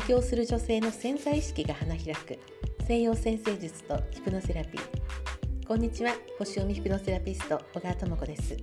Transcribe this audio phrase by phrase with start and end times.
[0.00, 2.38] 起業する女性の潜在意識が花開く
[2.86, 8.56] 西洋先生術とヒプノセラピーこんにちは星読みヒプノセラピスト小川智子です。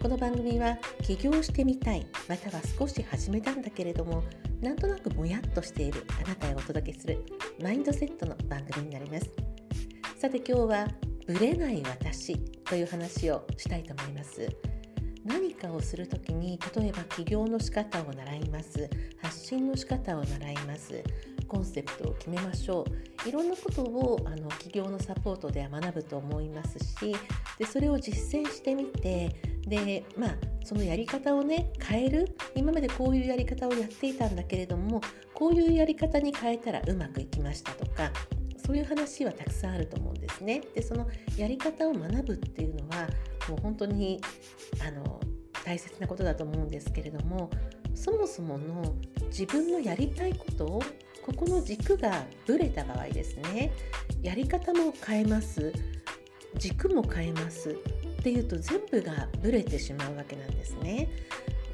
[0.00, 4.24] この番組は起業してみたいまたは少し始めたんだけれども
[4.62, 7.26] なんとなくもやっとしているあなたへお届けする
[7.62, 9.30] マインドセットの番組になります。
[10.16, 10.88] さて今日は
[11.26, 14.48] ブレない私という話をしたいと思います。
[15.24, 18.88] 何かをする時に例えば起業の仕方を習います。
[19.22, 21.02] 発信の仕方を習います。
[21.46, 22.84] コンセプトを決めましょ
[23.24, 23.28] う。
[23.28, 27.14] いろんなことをあの起業のサポートでは学ぶと思いますし
[27.58, 29.34] でそれを実践してみて
[29.66, 32.36] でまあそのやり方をね変える。
[32.54, 35.00] 今までこういうやり方をやっていたんだけれども
[35.34, 38.10] こういうやり方に変えたらうまくいきましたとか
[38.64, 40.62] そういう話はたくさんあると思うんですね。
[40.74, 43.08] でそのやり方を学ぶっていうのは
[43.50, 44.20] もう本当に
[44.86, 45.20] あの
[45.64, 47.50] 大切なことだと思うんですけれども
[47.94, 48.94] そもそもの
[49.26, 50.82] 自分のやりたいことを
[51.22, 53.72] ここの軸がぶれた場合ですね
[54.22, 55.72] やり方も変えます
[56.56, 61.08] 軸も変えますっていうと全部がぶれてしまうわけなんですね。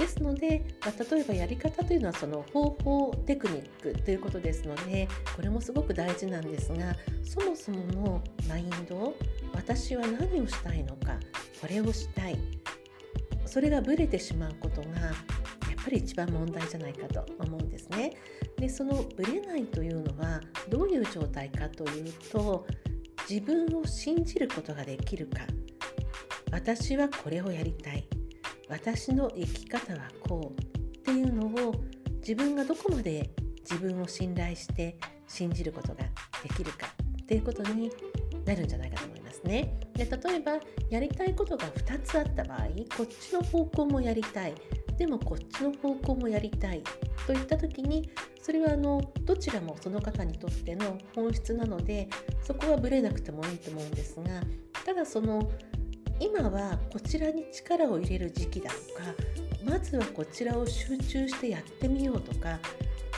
[0.00, 5.06] ですので、まあ、例えばやり方というのはその方法テクニックということですので
[5.36, 9.14] これもすごく大事なんですがそもそものマインド
[9.54, 11.20] 私は何をしたいのか
[11.60, 12.38] これをしたい
[13.44, 18.14] それがブレてしまうことがやっぱり一番問題じゃないかと思うんですね。
[18.56, 22.66] でそのブレないというのはどういう状態かというと
[23.28, 25.40] 自分を信じることができるか
[26.52, 28.06] 私はこれをやりたい
[28.70, 31.74] 私の生き方はこうっていうのを
[32.20, 33.30] 自分がどこまで
[33.68, 34.96] 自分を信頼して
[35.26, 36.04] 信じることが
[36.42, 36.86] できるか
[37.22, 37.90] っていうことに
[38.44, 39.74] なるんじゃないかと思いますね。
[39.94, 40.52] で例えば
[40.88, 44.54] やりたいことが2つあった場合こっちの方向もやりたい
[44.96, 46.82] でもこっちの方向もやりたい
[47.26, 48.08] といった時に
[48.42, 52.08] それはあのどちらもその方にとっての本質なので
[52.42, 54.42] そこはぶれなくてもいいと思うんですが
[54.84, 55.50] ただその
[56.20, 59.14] 今はこちらに力を入れる時期だとか
[59.64, 62.58] まずはこちらを集中してやってみようとか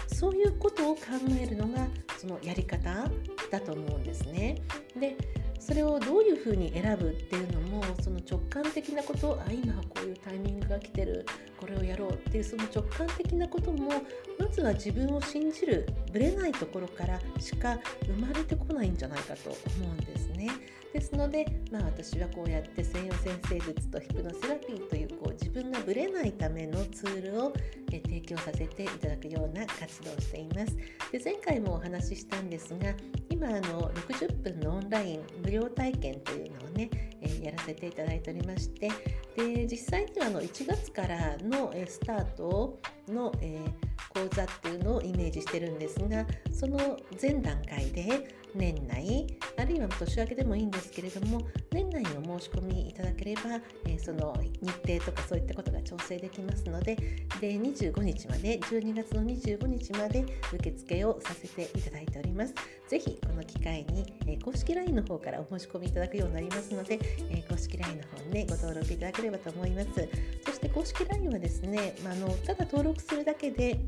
[0.06, 1.00] そういうことを考
[1.40, 1.86] えるのが
[2.16, 3.10] そのやり方
[3.50, 4.62] だと思うんですね。
[4.98, 5.16] で
[5.58, 11.24] それをどういうふうに選ぶっていうのもその直感的なことあ今はこういうタイミングが来てる
[11.60, 13.90] これをやろうっていうその直感的なことも
[14.38, 19.58] まずは自分を信じるぶれないところからしか生まれてこないんじゃないかと思
[19.90, 20.48] うんですね。
[20.94, 27.52] ですので、まあ、私はこうやって西洋先生術とヒプノセラピーというこう自分がぶれないためのツールを
[27.92, 30.76] え提供させていただくような活動をしています。
[31.12, 32.94] で前回もお話ししたんですが
[33.42, 36.88] 今あの60分のオンライン無料体験というのをね、
[37.20, 38.88] えー、やらせていただいておりまして
[39.36, 49.26] で実際にはあの1月からのえスタートの、えー講座っていうのをイメージしてるんですがその前段階で年内
[49.56, 51.40] あるいは年明けでもいいんですけれども
[51.70, 53.42] 年内にお申し込みいただければ、
[53.86, 56.96] えー、その日程とかそういったことが調整できますので
[57.40, 62.54] で25日まで12月の25日まで受付をさせていただいております。
[62.88, 66.98] ぜひこの機会に、えー、公式 LINE の方からお申し込みいただくようになりますので、
[67.30, 69.88] えー、公式 LINE の方にねご登録いただければと思います。
[70.44, 73.78] そして公式 LINE はですね、ま、あのただ登録するだけで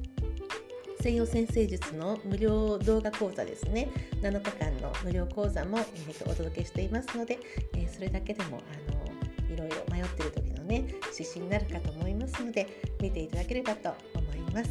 [1.04, 3.90] 西洋先生術の無料動画講座ですね。
[4.22, 7.38] 7日間の無料講座も、えー、お届けしていますので、
[7.74, 14.70] えー、それだけでもあのいろいろ迷ってる時のね指針になるかと思いますので見ていただければと思います。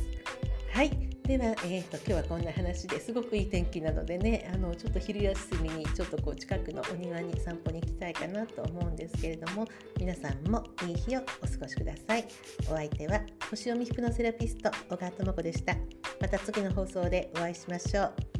[0.71, 0.89] はい。
[1.21, 9.67] では、えーと、今日はこんな話ですごくいい天気なのでねあのちょっと昼休みにちょっとこう近くのお庭に散歩に行きたいかなと思うんですけれども
[9.99, 12.25] 皆さんもいい日をお過ごしください。
[12.71, 13.21] お相手は
[13.51, 16.02] 星読みヒプノセラピスト小川智子でした。
[16.23, 18.32] また次の放送でお会いしましょう。